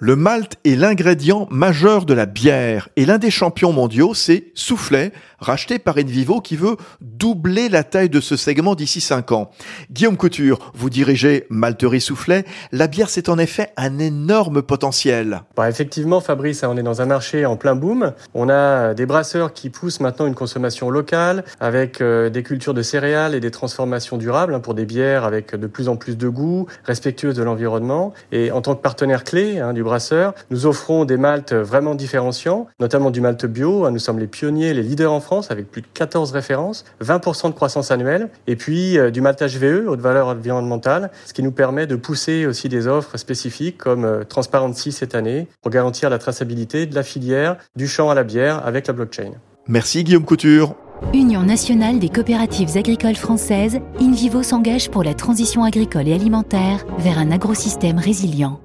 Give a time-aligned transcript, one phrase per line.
[0.00, 5.12] Le malt est l'ingrédient majeur de la bière et l'un des champions mondiaux, c'est Soufflet,
[5.38, 9.50] racheté par Envivo qui veut doubler la taille de ce segment d'ici 5 ans.
[9.92, 12.44] Guillaume Couture, vous dirigez Malterie Soufflet.
[12.72, 15.42] La bière, c'est en effet un énorme potentiel.
[15.56, 18.14] Bah effectivement, Fabrice, on est dans un marché en plein boom.
[18.34, 22.82] On a des brasseurs qui poussent maintenant une consommation locale avec euh, des cultures de
[22.82, 26.28] céréales et des transformations durables hein, pour des bières avec de plus en plus de
[26.28, 28.12] goût, respectueuses de l'environnement.
[28.32, 33.10] Et en tant que partenaire clé hein, brasseur, nous offrons des maltes vraiment différenciants, notamment
[33.10, 33.88] du malt bio.
[33.90, 37.54] Nous sommes les pionniers, les leaders en France avec plus de 14 références, 20% de
[37.54, 41.86] croissance annuelle, et puis euh, du maltage VE, haute valeur environnementale, ce qui nous permet
[41.86, 46.86] de pousser aussi des offres spécifiques comme euh, Transparency cette année pour garantir la traçabilité
[46.86, 49.32] de la filière du champ à la bière avec la blockchain.
[49.66, 50.74] Merci Guillaume Couture.
[51.12, 57.18] Union nationale des coopératives agricoles françaises, InVivo s'engage pour la transition agricole et alimentaire vers
[57.18, 58.60] un agrosystème résilient.